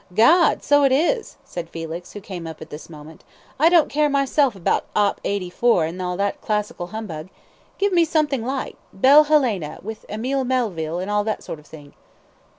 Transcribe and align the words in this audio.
"Gad, 0.15 0.63
so 0.63 0.83
it 0.83 0.91
is," 0.91 1.37
said 1.45 1.69
Felix, 1.69 2.13
who 2.13 2.21
came 2.21 2.47
up 2.47 2.59
at 2.59 2.71
this 2.71 2.89
moment. 2.89 3.23
"I 3.59 3.69
don't 3.69 3.87
care 3.87 4.09
myself 4.09 4.55
about 4.55 4.85
'Op. 4.95 5.21
84' 5.23 5.85
and 5.85 6.01
all 6.01 6.17
that 6.17 6.41
classical 6.41 6.87
humbug. 6.87 7.29
Give 7.77 7.93
me 7.93 8.03
something 8.03 8.43
light 8.43 8.79
'Belle 8.91 9.25
Helene,' 9.25 9.77
with 9.83 10.07
Emelie 10.09 10.43
Melville, 10.43 10.97
and 10.97 11.11
all 11.11 11.23
that 11.25 11.43
sort 11.43 11.59
of 11.59 11.67
thing." 11.67 11.93